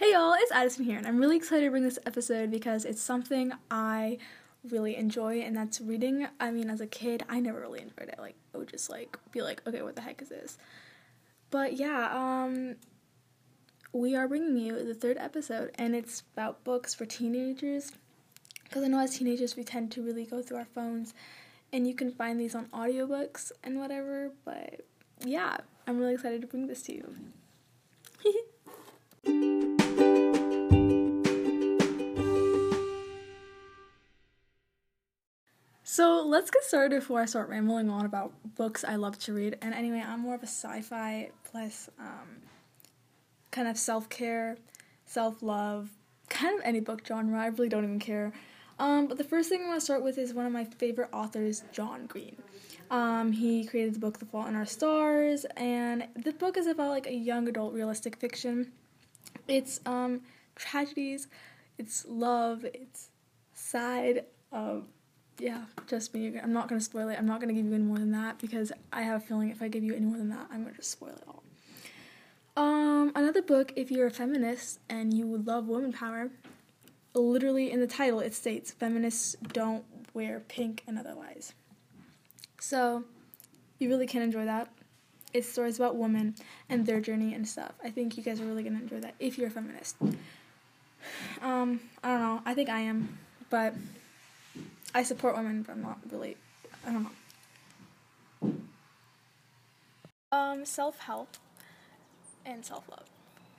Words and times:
Hey 0.00 0.12
y'all, 0.12 0.32
it's 0.32 0.50
Addison 0.50 0.86
here, 0.86 0.96
and 0.96 1.06
I'm 1.06 1.18
really 1.18 1.36
excited 1.36 1.66
to 1.66 1.70
bring 1.70 1.82
this 1.82 1.98
episode 2.06 2.50
because 2.50 2.86
it's 2.86 3.02
something 3.02 3.52
I 3.70 4.16
really 4.70 4.96
enjoy, 4.96 5.40
and 5.40 5.54
that's 5.54 5.78
reading. 5.78 6.26
I 6.40 6.50
mean, 6.52 6.70
as 6.70 6.80
a 6.80 6.86
kid, 6.86 7.22
I 7.28 7.38
never 7.38 7.60
really 7.60 7.82
enjoyed 7.82 8.08
it. 8.08 8.18
Like, 8.18 8.34
I 8.54 8.56
would 8.56 8.70
just 8.70 8.88
like 8.88 9.18
be 9.30 9.42
like, 9.42 9.60
okay, 9.66 9.82
what 9.82 9.96
the 9.96 10.00
heck 10.00 10.22
is 10.22 10.30
this? 10.30 10.56
But 11.50 11.74
yeah, 11.74 12.08
um, 12.14 12.76
we 13.92 14.16
are 14.16 14.26
bringing 14.26 14.56
you 14.56 14.82
the 14.82 14.94
third 14.94 15.18
episode, 15.18 15.72
and 15.74 15.94
it's 15.94 16.22
about 16.32 16.64
books 16.64 16.94
for 16.94 17.04
teenagers. 17.04 17.92
Because 18.64 18.82
I 18.82 18.86
know 18.86 19.00
as 19.00 19.18
teenagers, 19.18 19.54
we 19.54 19.64
tend 19.64 19.92
to 19.92 20.02
really 20.02 20.24
go 20.24 20.40
through 20.40 20.56
our 20.56 20.64
phones, 20.64 21.12
and 21.74 21.86
you 21.86 21.94
can 21.94 22.10
find 22.10 22.40
these 22.40 22.54
on 22.54 22.68
audiobooks 22.68 23.52
and 23.62 23.78
whatever. 23.78 24.30
But 24.46 24.80
yeah, 25.26 25.58
I'm 25.86 25.98
really 25.98 26.14
excited 26.14 26.40
to 26.40 26.46
bring 26.46 26.68
this 26.68 26.84
to 26.84 26.94
you. 26.94 27.16
So 35.92 36.22
let's 36.24 36.52
get 36.52 36.62
started 36.62 37.00
before 37.00 37.20
I 37.20 37.24
start 37.24 37.48
rambling 37.48 37.90
on 37.90 38.06
about 38.06 38.32
books 38.54 38.84
I 38.84 38.94
love 38.94 39.18
to 39.24 39.32
read. 39.32 39.58
And 39.60 39.74
anyway, 39.74 40.00
I'm 40.06 40.20
more 40.20 40.36
of 40.36 40.42
a 40.44 40.46
sci-fi 40.46 41.30
plus 41.42 41.90
um, 41.98 42.28
kind 43.50 43.66
of 43.66 43.76
self-care, 43.76 44.56
self-love, 45.06 45.90
kind 46.28 46.56
of 46.56 46.64
any 46.64 46.78
book 46.78 47.04
genre. 47.04 47.40
I 47.40 47.46
really 47.46 47.68
don't 47.68 47.82
even 47.82 47.98
care. 47.98 48.32
Um, 48.78 49.08
but 49.08 49.18
the 49.18 49.24
first 49.24 49.48
thing 49.48 49.64
I 49.64 49.66
want 49.66 49.80
to 49.80 49.84
start 49.84 50.04
with 50.04 50.16
is 50.16 50.32
one 50.32 50.46
of 50.46 50.52
my 50.52 50.62
favorite 50.62 51.08
authors, 51.12 51.64
John 51.72 52.06
Green. 52.06 52.36
Um, 52.92 53.32
he 53.32 53.64
created 53.64 53.96
the 53.96 53.98
book 53.98 54.20
The 54.20 54.26
Fault 54.26 54.46
in 54.46 54.54
Our 54.54 54.66
Stars, 54.66 55.44
and 55.56 56.06
the 56.14 56.32
book 56.32 56.56
is 56.56 56.68
about 56.68 56.90
like 56.90 57.08
a 57.08 57.14
young 57.14 57.48
adult 57.48 57.74
realistic 57.74 58.14
fiction. 58.14 58.70
It's 59.48 59.80
um, 59.86 60.20
tragedies, 60.54 61.26
it's 61.78 62.06
love, 62.06 62.64
it's 62.64 63.08
side. 63.54 64.26
of 64.52 64.84
yeah, 65.40 65.62
just 65.86 66.14
me. 66.14 66.38
I'm 66.38 66.52
not 66.52 66.68
gonna 66.68 66.80
spoil 66.80 67.08
it. 67.08 67.18
I'm 67.18 67.26
not 67.26 67.40
gonna 67.40 67.52
give 67.52 67.64
you 67.64 67.74
any 67.74 67.84
more 67.84 67.98
than 67.98 68.12
that 68.12 68.38
because 68.38 68.72
I 68.92 69.02
have 69.02 69.22
a 69.22 69.24
feeling 69.24 69.50
if 69.50 69.62
I 69.62 69.68
give 69.68 69.82
you 69.82 69.94
any 69.94 70.06
more 70.06 70.18
than 70.18 70.28
that, 70.30 70.46
I'm 70.52 70.62
gonna 70.62 70.76
just 70.76 70.90
spoil 70.90 71.10
it 71.10 71.24
all. 71.26 71.42
Um, 72.56 73.12
another 73.14 73.42
book, 73.42 73.72
if 73.76 73.90
you're 73.90 74.06
a 74.06 74.10
feminist 74.10 74.80
and 74.88 75.14
you 75.14 75.24
love 75.24 75.66
woman 75.66 75.92
power, 75.92 76.30
literally 77.14 77.70
in 77.70 77.80
the 77.80 77.86
title 77.86 78.20
it 78.20 78.34
states 78.34 78.70
feminists 78.70 79.36
don't 79.52 79.84
wear 80.12 80.40
pink 80.40 80.82
and 80.86 80.98
other 80.98 81.14
lies. 81.14 81.54
So, 82.60 83.04
you 83.78 83.88
really 83.88 84.06
can 84.06 84.20
enjoy 84.20 84.44
that. 84.44 84.68
It's 85.32 85.48
stories 85.48 85.76
about 85.76 85.96
women 85.96 86.34
and 86.68 86.84
their 86.84 87.00
journey 87.00 87.34
and 87.34 87.48
stuff. 87.48 87.72
I 87.82 87.90
think 87.90 88.16
you 88.16 88.22
guys 88.22 88.40
are 88.40 88.44
really 88.44 88.62
gonna 88.62 88.80
enjoy 88.80 89.00
that 89.00 89.14
if 89.18 89.38
you're 89.38 89.48
a 89.48 89.50
feminist. 89.50 89.96
Um, 91.40 91.80
I 92.04 92.08
don't 92.08 92.20
know. 92.20 92.42
I 92.44 92.52
think 92.52 92.68
I 92.68 92.80
am, 92.80 93.18
but 93.48 93.74
I 94.94 95.02
support 95.02 95.36
women, 95.36 95.62
but 95.62 95.72
I'm 95.72 95.82
not 95.82 95.98
really. 96.10 96.36
I 96.86 96.92
don't 96.92 97.02
know. 97.04 98.52
Um, 100.32 100.64
self 100.64 100.98
help 100.98 101.36
and 102.44 102.64
self 102.64 102.88
love. 102.88 103.06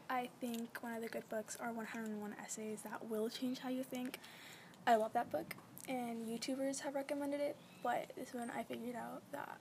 I 0.10 0.30
think 0.42 0.78
one 0.82 0.94
of 0.94 1.02
the 1.02 1.08
good 1.08 1.28
books 1.30 1.58
are 1.62 1.72
101 1.72 2.36
Essays 2.44 2.82
That 2.82 3.10
Will 3.10 3.30
Change 3.30 3.60
How 3.60 3.70
You 3.70 3.84
Think. 3.84 4.20
I 4.86 4.96
love 4.96 5.14
that 5.14 5.32
book, 5.32 5.56
and 5.88 6.28
YouTubers 6.28 6.82
have 6.82 6.96
recommended 6.96 7.40
it, 7.40 7.56
but 7.82 8.12
this 8.18 8.34
one 8.34 8.50
I 8.50 8.64
figured 8.64 8.96
out 8.96 9.22
that 9.32 9.58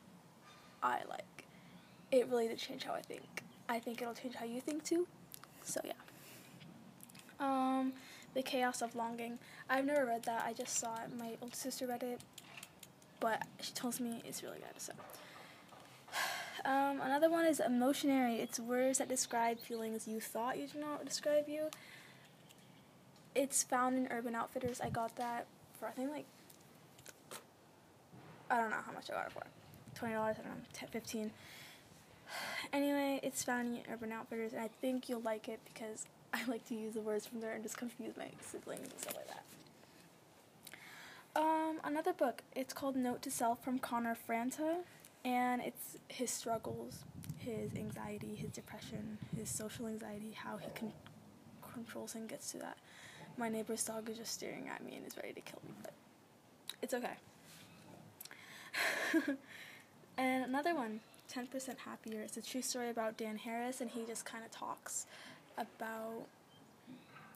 I 0.83 1.01
like. 1.09 1.45
It 2.11 2.29
really 2.29 2.49
did 2.49 2.59
change 2.59 2.85
how 2.85 2.95
I 2.95 3.03
think. 3.03 3.45
I 3.69 3.79
think 3.79 4.03
it'll 4.03 4.15
change 4.15 4.35
how 4.35 4.45
you 4.45 4.61
think 4.61 4.83
too. 4.83 5.07
So 5.63 5.81
yeah. 5.85 5.93
Um, 7.39 7.93
the 8.35 8.43
Chaos 8.43 8.83
of 8.83 8.95
Longing. 8.95 9.39
I've 9.69 9.85
never 9.85 10.07
read 10.07 10.25
that. 10.25 10.45
I 10.45 10.53
just 10.53 10.79
saw 10.79 10.95
it. 10.97 11.17
My 11.19 11.33
older 11.43 11.55
sister 11.55 11.87
read 11.87 12.03
it, 12.03 12.21
but 13.19 13.43
she 13.61 13.73
tells 13.73 14.01
me 14.01 14.23
it's 14.25 14.43
really 14.43 14.59
good. 14.59 14.81
So, 14.81 14.93
um, 16.65 17.01
another 17.01 17.31
one 17.31 17.47
is 17.47 17.61
Emotionary. 17.61 18.41
It's 18.41 18.59
words 18.61 18.99
that 18.99 19.09
describe 19.09 19.59
feelings 19.59 20.07
you 20.07 20.21
thought 20.21 20.59
you 20.59 20.67
did 20.67 20.81
not 20.81 21.05
describe 21.05 21.49
you. 21.49 21.69
It's 23.35 23.63
found 23.63 23.97
in 23.97 24.09
Urban 24.11 24.35
Outfitters. 24.35 24.81
I 24.81 24.91
got 24.91 25.17
that 25.17 25.47
for 25.79 25.87
I 25.87 25.93
think 25.93 26.11
like 26.11 26.27
I 28.51 28.57
don't 28.57 28.71
know 28.71 28.77
how 28.85 28.93
much 28.93 29.09
I 29.11 29.15
got 29.15 29.27
it 29.27 29.33
for. 29.33 29.43
Twenty 29.95 30.15
dollars. 30.15 30.37
I 30.39 30.43
don't 30.43 30.57
know, 30.57 30.65
10, 30.73 30.89
15. 30.91 31.31
Anyway, 32.73 33.19
it's 33.25 33.43
found 33.43 33.77
in 33.77 33.83
Urban 33.93 34.13
Outfitters, 34.13 34.53
and 34.53 34.63
I 34.63 34.69
think 34.81 35.09
you'll 35.09 35.23
like 35.23 35.49
it 35.49 35.59
because 35.65 36.07
I 36.35 36.45
like 36.47 36.67
to 36.69 36.75
use 36.75 36.95
the 36.95 37.01
words 37.01 37.27
from 37.27 37.41
there 37.41 37.53
and 37.53 37.63
just 37.63 37.77
confuse 37.77 38.17
my 38.17 38.29
siblings 38.41 38.89
and 38.89 39.01
stuff 39.01 39.17
like 39.17 39.27
that. 39.29 39.45
Um, 41.37 41.81
another 41.85 42.13
book. 42.13 42.43
It's 42.55 42.73
called 42.73 42.97
Note 42.97 43.23
to 43.23 43.31
Self 43.31 43.63
from 43.65 43.79
Connor 43.79 44.17
Franta, 44.29 44.79
and 45.25 45.63
it's 45.63 45.97
his 46.09 46.31
struggles, 46.31 47.05
his 47.39 47.75
anxiety, 47.75 48.35
his 48.35 48.51
depression, 48.51 49.19
his 49.37 49.49
social 49.49 49.87
anxiety, 49.87 50.33
how 50.33 50.57
he 50.57 50.69
con- 50.75 50.93
controls 51.73 52.15
and 52.15 52.29
gets 52.29 52.51
to 52.53 52.59
that. 52.59 52.77
My 53.37 53.49
neighbor's 53.49 53.85
dog 53.85 54.09
is 54.11 54.19
just 54.19 54.33
staring 54.33 54.69
at 54.69 54.85
me 54.85 54.97
and 54.97 55.07
is 55.07 55.17
ready 55.17 55.33
to 55.33 55.41
kill 55.41 55.61
me, 55.67 55.75
but 55.83 55.93
it's 56.83 56.95
okay. 56.95 57.15
and 60.19 60.45
another 60.45 60.75
one, 60.75 61.01
10% 61.33 61.79
Happier. 61.79 62.21
It's 62.23 62.37
a 62.37 62.43
true 62.43 62.63
story 62.63 62.91
about 62.91 63.17
Dan 63.17 63.39
Harris, 63.39 63.81
and 63.81 63.91
he 63.91 64.05
just 64.05 64.25
kind 64.25 64.45
of 64.45 64.51
talks 64.51 65.07
about 65.61 66.27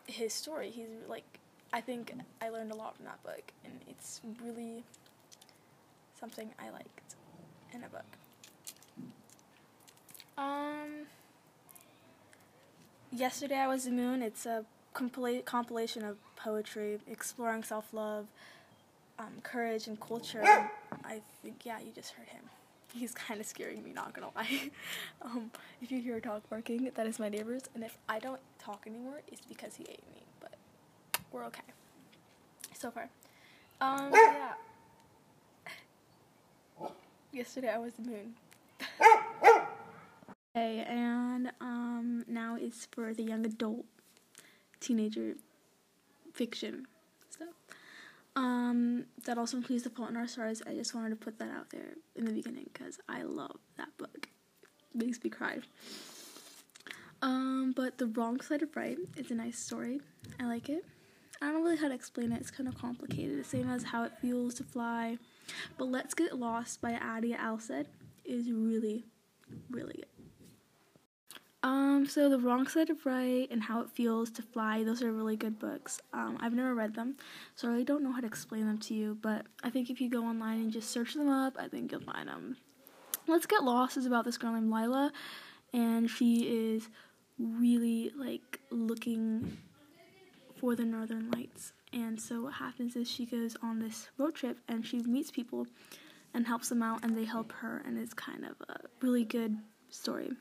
his 0.06 0.32
story. 0.32 0.70
He's 0.70 0.88
like, 1.08 1.24
I 1.72 1.80
think 1.80 2.12
I 2.40 2.48
learned 2.48 2.72
a 2.72 2.76
lot 2.76 2.96
from 2.96 3.04
that 3.06 3.22
book, 3.22 3.52
and 3.64 3.74
it's 3.88 4.20
really 4.42 4.82
something 6.18 6.50
I 6.58 6.70
liked 6.70 7.14
in 7.72 7.84
a 7.84 7.88
book. 7.88 8.04
Um, 10.36 11.06
yesterday 13.12 13.56
I 13.56 13.68
was 13.68 13.84
the 13.84 13.90
moon. 13.90 14.22
It's 14.22 14.46
a 14.46 14.64
compila- 14.94 15.44
compilation 15.44 16.04
of 16.04 16.16
poetry 16.36 16.98
exploring 17.06 17.62
self 17.62 17.92
love, 17.92 18.26
um, 19.18 19.40
courage, 19.42 19.86
and 19.86 20.00
culture. 20.00 20.42
I 21.04 21.20
think 21.42 21.64
yeah, 21.64 21.78
you 21.80 21.92
just 21.94 22.12
heard 22.12 22.28
him 22.28 22.44
he's 22.94 23.12
kind 23.12 23.40
of 23.40 23.46
scaring 23.46 23.82
me, 23.82 23.92
not 23.92 24.14
gonna 24.14 24.30
lie. 24.36 24.70
um, 25.22 25.50
if 25.82 25.90
you 25.90 26.00
hear 26.00 26.16
a 26.16 26.20
dog 26.20 26.42
barking, 26.48 26.90
that 26.94 27.06
is 27.06 27.18
my 27.18 27.28
neighbor's, 27.28 27.62
and 27.74 27.82
if 27.82 27.98
I 28.08 28.18
don't 28.18 28.40
talk 28.58 28.84
anymore, 28.86 29.20
it's 29.28 29.42
because 29.42 29.74
he 29.74 29.84
ate 29.84 30.04
me, 30.14 30.22
but 30.40 30.54
we're 31.32 31.44
okay. 31.46 31.62
So 32.72 32.90
far. 32.90 33.08
Um, 33.80 34.10
yeah. 34.14 34.52
Yesterday 37.32 37.70
I 37.70 37.78
was 37.78 37.94
the 37.94 38.02
moon. 38.02 38.34
okay, 40.56 40.84
and 40.86 41.50
um, 41.60 42.24
now 42.28 42.56
it's 42.60 42.86
for 42.92 43.12
the 43.12 43.24
young 43.24 43.44
adult 43.44 43.84
teenager 44.80 45.34
fiction. 46.32 46.86
Um, 48.36 49.06
that 49.26 49.38
also 49.38 49.56
includes 49.56 49.84
The 49.84 49.90
Fault 49.90 50.10
in 50.10 50.16
Our 50.16 50.26
Stars. 50.26 50.62
I 50.66 50.74
just 50.74 50.94
wanted 50.94 51.10
to 51.10 51.16
put 51.16 51.38
that 51.38 51.50
out 51.50 51.70
there 51.70 51.94
in 52.16 52.24
the 52.24 52.32
beginning 52.32 52.68
because 52.72 52.98
I 53.08 53.22
love 53.22 53.56
that 53.76 53.96
book. 53.96 54.28
It 54.94 55.04
makes 55.04 55.22
me 55.22 55.30
cry. 55.30 55.58
Um, 57.22 57.72
but 57.76 57.98
The 57.98 58.06
Wrong 58.06 58.40
Side 58.40 58.62
of 58.62 58.74
Right 58.76 58.98
is 59.16 59.30
a 59.30 59.34
nice 59.34 59.58
story. 59.58 60.00
I 60.40 60.46
like 60.46 60.68
it. 60.68 60.84
I 61.40 61.46
don't 61.46 61.56
know 61.56 61.62
really 61.62 61.76
how 61.76 61.88
to 61.88 61.94
explain 61.94 62.32
it. 62.32 62.40
It's 62.40 62.50
kind 62.50 62.68
of 62.68 62.76
complicated. 62.76 63.38
The 63.38 63.44
same 63.44 63.68
as 63.68 63.84
How 63.84 64.04
It 64.04 64.12
Feels 64.20 64.54
to 64.54 64.64
Fly. 64.64 65.18
But 65.78 65.86
Let's 65.86 66.14
Get 66.14 66.38
Lost 66.38 66.80
by 66.80 66.94
Adi 66.94 67.34
Alsaid 67.34 67.86
is 68.24 68.50
really, 68.50 69.04
really 69.70 69.94
good. 69.94 70.23
Um, 71.64 72.04
so 72.04 72.28
The 72.28 72.38
Wrong 72.38 72.66
Side 72.66 72.90
of 72.90 73.06
Right 73.06 73.48
and 73.50 73.62
How 73.62 73.80
It 73.80 73.88
Feels 73.88 74.30
to 74.32 74.42
Fly, 74.42 74.84
those 74.84 75.02
are 75.02 75.10
really 75.10 75.34
good 75.34 75.58
books. 75.58 75.98
Um, 76.12 76.36
I've 76.38 76.52
never 76.52 76.74
read 76.74 76.94
them, 76.94 77.16
so 77.56 77.66
I 77.66 77.70
really 77.70 77.84
don't 77.84 78.02
know 78.02 78.12
how 78.12 78.20
to 78.20 78.26
explain 78.26 78.66
them 78.66 78.76
to 78.80 78.92
you, 78.92 79.16
but 79.22 79.46
I 79.62 79.70
think 79.70 79.88
if 79.88 79.98
you 79.98 80.10
go 80.10 80.26
online 80.26 80.60
and 80.60 80.70
just 80.70 80.90
search 80.90 81.14
them 81.14 81.30
up, 81.30 81.56
I 81.58 81.68
think 81.68 81.90
you'll 81.90 82.02
find 82.02 82.28
them. 82.28 82.58
Let's 83.26 83.46
Get 83.46 83.64
Lost 83.64 83.96
is 83.96 84.04
about 84.04 84.26
this 84.26 84.36
girl 84.36 84.52
named 84.52 84.70
Lila, 84.70 85.10
and 85.72 86.10
she 86.10 86.74
is 86.74 86.90
really 87.38 88.12
like 88.14 88.60
looking 88.70 89.56
for 90.56 90.76
the 90.76 90.84
northern 90.84 91.30
lights. 91.30 91.72
And 91.94 92.20
so 92.20 92.42
what 92.42 92.52
happens 92.52 92.94
is 92.94 93.10
she 93.10 93.24
goes 93.24 93.56
on 93.62 93.78
this 93.78 94.10
road 94.18 94.34
trip 94.34 94.58
and 94.68 94.86
she 94.86 94.98
meets 94.98 95.30
people 95.30 95.66
and 96.34 96.46
helps 96.46 96.68
them 96.68 96.82
out 96.82 97.02
and 97.02 97.16
they 97.16 97.24
help 97.24 97.52
her 97.52 97.82
and 97.86 97.96
it's 97.96 98.12
kind 98.12 98.44
of 98.44 98.60
a 98.68 98.80
really 99.00 99.24
good 99.24 99.56
story. 99.88 100.32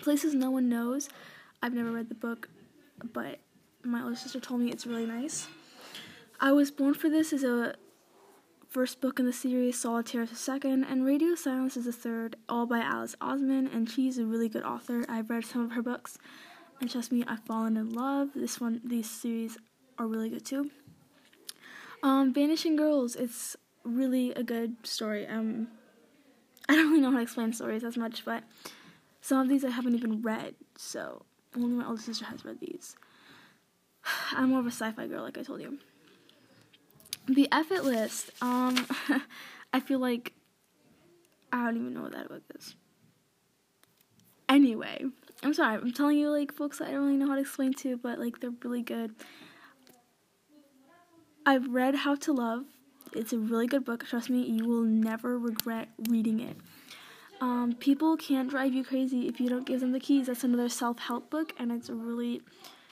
Places 0.00 0.34
No 0.34 0.50
One 0.50 0.68
Knows. 0.68 1.08
I've 1.62 1.74
never 1.74 1.90
read 1.90 2.08
the 2.08 2.14
book, 2.14 2.48
but 3.12 3.38
my 3.82 4.02
older 4.02 4.16
sister 4.16 4.40
told 4.40 4.60
me 4.60 4.70
it's 4.70 4.86
really 4.86 5.06
nice. 5.06 5.48
I 6.40 6.52
Was 6.52 6.70
Born 6.70 6.94
for 6.94 7.08
This 7.08 7.32
is 7.32 7.44
a 7.44 7.74
first 8.68 9.00
book 9.00 9.18
in 9.18 9.24
the 9.24 9.32
series, 9.32 9.80
Solitaire 9.80 10.22
is 10.22 10.30
the 10.30 10.36
second, 10.36 10.84
and 10.84 11.04
Radio 11.06 11.34
Silence 11.34 11.76
is 11.76 11.86
the 11.86 11.92
third, 11.92 12.36
all 12.48 12.66
by 12.66 12.80
Alice 12.80 13.16
Oseman, 13.22 13.74
and 13.74 13.88
she's 13.88 14.18
a 14.18 14.26
really 14.26 14.48
good 14.50 14.64
author. 14.64 15.04
I've 15.08 15.30
read 15.30 15.46
some 15.46 15.64
of 15.64 15.72
her 15.72 15.82
books, 15.82 16.18
and 16.80 16.90
trust 16.90 17.10
me, 17.10 17.24
I've 17.26 17.44
fallen 17.44 17.76
in 17.76 17.94
love. 17.94 18.30
This 18.34 18.60
one, 18.60 18.82
these 18.84 19.08
series 19.08 19.56
are 19.98 20.06
really 20.06 20.28
good 20.28 20.44
too. 20.44 20.70
Um, 22.02 22.34
Vanishing 22.34 22.76
Girls, 22.76 23.16
it's 23.16 23.56
really 23.82 24.32
a 24.32 24.42
good 24.42 24.76
story. 24.86 25.26
Um, 25.26 25.68
I 26.68 26.74
don't 26.74 26.90
really 26.90 27.00
know 27.00 27.12
how 27.12 27.16
to 27.16 27.22
explain 27.22 27.52
stories 27.54 27.82
as 27.82 27.96
much, 27.96 28.24
but 28.24 28.42
some 29.26 29.40
of 29.40 29.48
these 29.48 29.64
I 29.64 29.70
haven't 29.70 29.96
even 29.96 30.22
read, 30.22 30.54
so 30.76 31.24
only 31.56 31.70
my 31.70 31.84
older 31.84 32.00
sister 32.00 32.24
has 32.26 32.44
read 32.44 32.60
these. 32.60 32.94
I'm 34.32 34.50
more 34.50 34.60
of 34.60 34.66
a 34.66 34.70
sci-fi 34.70 35.08
girl, 35.08 35.24
like 35.24 35.36
I 35.36 35.42
told 35.42 35.60
you. 35.60 35.78
The 37.26 37.48
Effort 37.50 37.84
List, 37.84 38.30
um, 38.40 38.86
I 39.72 39.80
feel 39.80 39.98
like 39.98 40.32
I 41.52 41.64
don't 41.64 41.76
even 41.76 41.94
know 41.94 42.02
what 42.02 42.12
that 42.12 42.28
book 42.28 42.42
is. 42.56 42.76
Anyway, 44.48 45.06
I'm 45.42 45.54
sorry, 45.54 45.74
I'm 45.74 45.92
telling 45.92 46.18
you 46.18 46.30
like 46.30 46.54
books 46.54 46.80
I 46.80 46.92
don't 46.92 47.04
really 47.04 47.16
know 47.16 47.26
how 47.26 47.34
to 47.34 47.40
explain 47.40 47.74
to, 47.74 47.96
but 47.96 48.20
like 48.20 48.38
they're 48.38 48.54
really 48.62 48.82
good. 48.82 49.16
I've 51.44 51.66
read 51.74 51.96
How 51.96 52.14
to 52.14 52.32
Love. 52.32 52.64
It's 53.12 53.32
a 53.32 53.38
really 53.38 53.66
good 53.66 53.84
book. 53.84 54.06
Trust 54.06 54.30
me, 54.30 54.42
you 54.42 54.68
will 54.68 54.82
never 54.82 55.36
regret 55.36 55.88
reading 56.08 56.38
it. 56.38 56.56
Um, 57.40 57.74
People 57.78 58.16
Can't 58.16 58.48
Drive 58.48 58.72
You 58.72 58.82
Crazy 58.84 59.28
If 59.28 59.40
You 59.40 59.48
Don't 59.48 59.66
Give 59.66 59.80
Them 59.80 59.92
the 59.92 60.00
Keys. 60.00 60.26
That's 60.26 60.44
another 60.44 60.68
self 60.68 60.98
help 60.98 61.30
book, 61.30 61.52
and 61.58 61.70
it's 61.70 61.90
really 61.90 62.40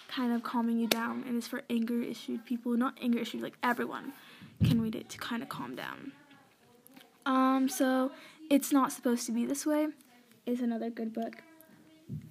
kind 0.08 0.32
of 0.32 0.42
calming 0.42 0.78
you 0.78 0.86
down. 0.86 1.24
And 1.26 1.36
it's 1.36 1.46
for 1.46 1.62
anger 1.70 2.02
issued 2.02 2.44
people, 2.44 2.76
not 2.76 2.94
anger 3.00 3.18
issued, 3.18 3.40
like 3.40 3.56
everyone 3.62 4.12
can 4.64 4.80
read 4.80 4.94
it 4.94 5.08
to 5.10 5.18
kind 5.18 5.42
of 5.42 5.48
calm 5.48 5.74
down. 5.74 6.12
Um, 7.26 7.68
so 7.68 8.12
It's 8.50 8.70
Not 8.70 8.92
Supposed 8.92 9.24
to 9.26 9.32
Be 9.32 9.46
This 9.46 9.64
Way 9.64 9.88
is 10.44 10.60
another 10.60 10.90
good 10.90 11.14
book. 11.14 11.42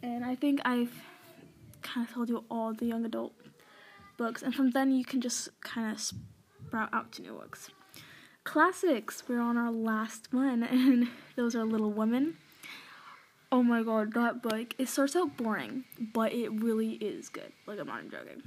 And 0.04 0.24
I 0.24 0.36
think 0.36 0.62
I've 0.65 0.94
kind 1.81 2.07
of 2.07 2.13
told 2.13 2.30
you 2.30 2.44
all 2.50 2.74
the 2.74 2.86
young 2.86 3.06
adult 3.06 3.33
books, 4.18 4.44
and 4.44 4.54
from 4.54 4.69
then 4.71 4.92
you 4.92 5.04
can 5.04 5.19
just 5.19 5.50
kind 5.62 5.92
of 5.92 6.00
sprout 6.00 6.94
out 6.94 7.12
to 7.13 7.24
new 7.24 7.33
books. 7.33 7.69
Classics, 8.44 9.24
we're 9.28 9.40
on 9.40 9.57
our 9.57 9.72
last 9.72 10.34
one, 10.34 10.63
and 10.72 11.07
those 11.36 11.56
are 11.56 11.63
Little 11.63 11.92
Women. 11.92 12.38
Oh 13.51 13.63
my 13.63 13.84
god, 13.84 14.13
that 14.13 14.42
book, 14.42 14.74
it 14.78 14.90
starts 14.90 15.16
out 15.16 15.38
boring, 15.38 15.86
but 16.13 16.34
it 16.34 16.50
really 16.50 16.94
is 16.94 17.30
good. 17.30 17.54
Like, 17.68 17.80
I'm 17.80 17.88
not 17.88 18.10
joking. 18.10 18.44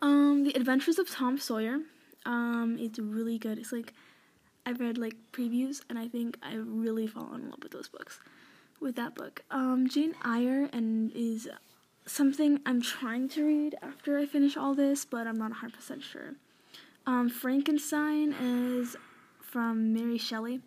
Um, 0.00 0.44
The 0.44 0.54
Adventures 0.54 0.98
of 0.98 1.10
Tom 1.10 1.36
Sawyer. 1.38 1.80
Um, 2.24 2.76
it's 2.80 2.98
really 2.98 3.38
good. 3.38 3.58
It's 3.58 3.72
like, 3.72 3.92
I've 4.64 4.80
read 4.80 4.98
like 4.98 5.14
previews, 5.32 5.82
and 5.90 5.98
I 5.98 6.08
think 6.08 6.38
I've 6.42 6.66
really 6.66 7.06
fallen 7.06 7.42
in 7.42 7.50
love 7.50 7.60
with 7.62 7.72
those 7.72 7.88
books. 7.88 8.20
With 8.80 8.96
that 8.96 9.14
book, 9.14 9.42
um, 9.50 9.88
Jane 9.88 10.14
Eyre, 10.24 10.68
and 10.72 11.12
is 11.14 11.48
something 12.06 12.60
I'm 12.64 12.80
trying 12.80 13.28
to 13.30 13.44
read 13.44 13.74
after 13.82 14.18
I 14.18 14.26
finish 14.26 14.56
all 14.56 14.74
this, 14.74 15.04
but 15.04 15.26
I'm 15.26 15.38
not 15.38 15.52
100% 15.52 16.02
sure. 16.02 16.34
Um, 17.06 17.28
Frankenstein 17.28 18.32
is 18.32 18.96
from 19.40 19.92
Mary 19.92 20.18
Shelley. 20.18 20.60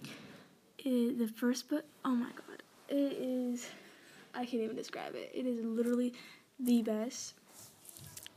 It, 0.77 1.19
the 1.19 1.27
first 1.27 1.67
book, 1.67 1.83
oh 2.05 2.15
my 2.15 2.29
god, 2.29 2.63
it 2.87 2.93
is, 2.93 3.69
I 4.33 4.45
can't 4.45 4.63
even 4.63 4.77
describe 4.77 5.15
it. 5.15 5.31
It 5.33 5.45
is 5.45 5.65
literally 5.65 6.13
the 6.57 6.81
best. 6.81 7.33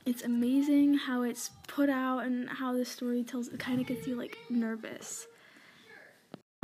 It's 0.05 0.25
amazing 0.25 0.95
how 0.95 1.23
it's 1.23 1.51
put 1.69 1.89
out 1.89 2.25
and 2.25 2.49
how 2.49 2.73
the 2.73 2.85
story 2.85 3.23
tells, 3.23 3.47
it 3.47 3.61
kind 3.61 3.81
of 3.81 3.87
gets 3.87 4.05
you 4.09 4.17
like 4.17 4.37
nervous. 4.51 5.29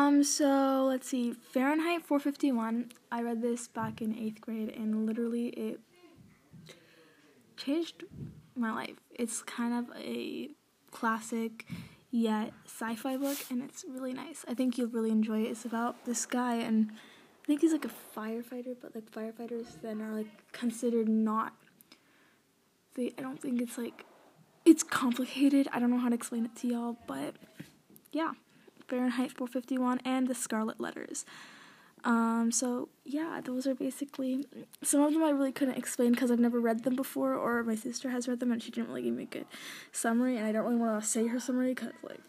Um, 0.00 0.24
so 0.24 0.86
let's 0.88 1.08
see, 1.08 1.32
Fahrenheit 1.32 2.04
451. 2.04 2.90
I 3.12 3.22
read 3.22 3.42
this 3.42 3.68
back 3.68 4.02
in 4.02 4.16
eighth 4.18 4.40
grade, 4.40 4.70
and 4.76 5.06
literally 5.06 5.48
it 5.48 5.80
changed 7.56 8.04
my 8.56 8.72
life. 8.72 8.96
It's 9.10 9.42
kind 9.42 9.74
of 9.74 9.96
a 9.96 10.50
classic 10.98 11.64
yet 12.10 12.52
sci-fi 12.64 13.16
book 13.16 13.38
and 13.50 13.62
it's 13.62 13.84
really 13.88 14.12
nice. 14.12 14.44
I 14.48 14.54
think 14.54 14.76
you'll 14.76 14.88
really 14.88 15.10
enjoy 15.10 15.42
it. 15.42 15.50
It's 15.50 15.64
about 15.64 16.04
this 16.06 16.26
guy 16.26 16.56
and 16.56 16.90
I 16.90 17.46
think 17.46 17.60
he's 17.60 17.72
like 17.72 17.84
a 17.84 18.18
firefighter, 18.18 18.74
but 18.80 18.94
like 18.94 19.10
firefighters 19.10 19.80
then 19.80 20.02
are 20.02 20.12
like 20.12 20.26
considered 20.52 21.08
not 21.08 21.52
they 22.94 23.12
I 23.16 23.22
don't 23.22 23.40
think 23.40 23.62
it's 23.62 23.78
like 23.78 24.04
it's 24.64 24.82
complicated. 24.82 25.68
I 25.72 25.78
don't 25.78 25.90
know 25.90 25.98
how 25.98 26.08
to 26.08 26.14
explain 26.14 26.44
it 26.44 26.56
to 26.56 26.68
y'all, 26.68 26.96
but 27.06 27.36
yeah. 28.12 28.32
Fahrenheit 28.88 29.32
451 29.32 30.00
and 30.04 30.28
the 30.28 30.34
Scarlet 30.34 30.80
Letters. 30.80 31.26
Um, 32.04 32.50
so 32.52 32.88
yeah, 33.04 33.40
those 33.44 33.66
are 33.66 33.74
basically 33.74 34.44
some 34.82 35.00
of 35.02 35.12
them 35.12 35.22
I 35.22 35.30
really 35.30 35.52
couldn't 35.52 35.76
explain 35.76 36.12
because 36.12 36.30
I've 36.30 36.38
never 36.38 36.60
read 36.60 36.84
them 36.84 36.96
before, 36.96 37.34
or 37.34 37.62
my 37.62 37.74
sister 37.74 38.10
has 38.10 38.28
read 38.28 38.40
them 38.40 38.52
and 38.52 38.62
she 38.62 38.70
didn't 38.70 38.88
really 38.88 39.02
give 39.02 39.14
me 39.14 39.24
a 39.24 39.26
good 39.26 39.46
summary, 39.92 40.36
and 40.36 40.46
I 40.46 40.52
don't 40.52 40.64
really 40.64 40.76
want 40.76 41.02
to 41.02 41.08
say 41.08 41.26
her 41.26 41.40
summary 41.40 41.74
because 41.74 41.92
like 42.02 42.20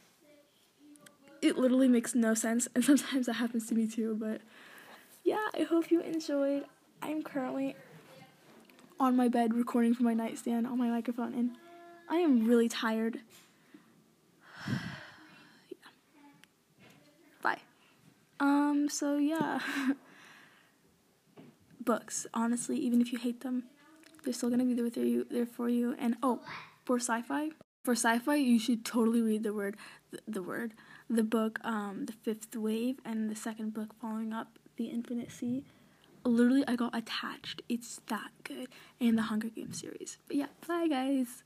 it 1.41 1.57
literally 1.57 1.87
makes 1.87 2.15
no 2.15 2.33
sense, 2.33 2.67
and 2.75 2.83
sometimes 2.91 3.27
that 3.27 3.33
happens 3.33 3.67
to 3.67 3.75
me 3.75 3.87
too. 3.87 4.17
But 4.19 4.41
yeah, 5.23 5.47
I 5.57 5.63
hope 5.63 5.91
you 5.91 6.01
enjoyed. 6.01 6.65
I'm 7.01 7.23
currently 7.23 7.75
on 8.99 9.15
my 9.15 9.29
bed 9.29 9.53
recording 9.53 9.93
from 9.93 10.05
my 10.05 10.13
nightstand 10.13 10.67
on 10.67 10.77
my 10.77 10.89
microphone, 10.89 11.33
and 11.33 11.51
I 12.09 12.17
am 12.17 12.45
really 12.45 12.67
tired. 12.67 13.19
Um, 18.39 18.87
so 18.89 19.17
yeah. 19.17 19.59
Books, 21.83 22.27
honestly, 22.33 22.77
even 22.77 23.01
if 23.01 23.11
you 23.11 23.19
hate 23.19 23.41
them, 23.41 23.63
they're 24.23 24.33
still 24.33 24.49
gonna 24.49 24.65
be 24.65 24.73
there 24.73 24.83
with 24.83 24.97
you 24.97 25.25
there 25.29 25.45
for 25.45 25.69
you. 25.69 25.95
And 25.97 26.15
oh, 26.21 26.41
for 26.85 26.97
sci-fi, 26.97 27.49
for 27.83 27.93
sci-fi, 27.93 28.35
you 28.35 28.59
should 28.59 28.85
totally 28.85 29.21
read 29.21 29.43
the 29.43 29.53
word 29.53 29.77
the, 30.11 30.19
the 30.27 30.43
word 30.43 30.73
the 31.09 31.23
book 31.23 31.59
um 31.63 32.05
the 32.05 32.13
fifth 32.13 32.55
wave 32.55 32.99
and 33.03 33.29
the 33.29 33.35
second 33.35 33.73
book 33.73 33.95
following 33.99 34.33
up 34.33 34.59
the 34.77 34.85
infinite 34.85 35.31
sea. 35.31 35.63
Literally 36.25 36.63
i 36.67 36.75
got 36.75 36.95
attached. 36.95 37.61
It's 37.69 38.01
that 38.07 38.31
good. 38.43 38.67
And 38.99 39.17
the 39.17 39.23
hunger 39.23 39.47
games 39.49 39.79
series. 39.79 40.17
But 40.27 40.35
yeah 40.35 40.47
bye 40.67 40.87
guys 40.87 41.43